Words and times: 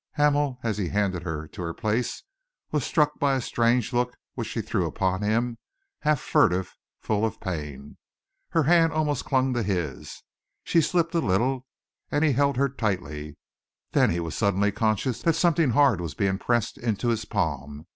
Hamel, 0.13 0.57
as 0.63 0.79
he 0.79 0.87
handed 0.87 1.21
her 1.21 1.47
to 1.49 1.61
her 1.61 1.75
place, 1.75 2.23
was 2.71 2.83
struck 2.83 3.19
by 3.19 3.35
a 3.35 3.39
strange 3.39 3.93
look 3.93 4.17
which 4.33 4.47
she 4.47 4.59
threw 4.63 4.87
upon 4.87 5.21
him, 5.21 5.59
half 5.99 6.19
furtive, 6.19 6.75
full 6.99 7.23
of 7.23 7.39
pain. 7.39 7.97
Her 8.49 8.63
hand 8.63 8.93
almost 8.93 9.25
clung 9.25 9.53
to 9.53 9.61
his. 9.61 10.23
She 10.63 10.81
slipped 10.81 11.13
a 11.13 11.19
little, 11.19 11.67
and 12.09 12.23
he 12.25 12.31
held 12.31 12.57
her 12.57 12.67
tightly. 12.67 13.37
Then 13.91 14.09
he 14.09 14.19
was 14.19 14.33
suddenly 14.35 14.71
conscious 14.71 15.21
that 15.21 15.35
something 15.35 15.69
hard 15.69 16.01
was 16.01 16.15
being 16.15 16.39
pressed 16.39 16.79
into 16.79 17.09
his 17.09 17.25
palm. 17.25 17.85